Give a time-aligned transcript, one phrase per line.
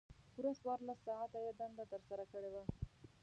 [0.33, 2.63] پوره څوارلس ساعته یې دنده ترسره کړې وه.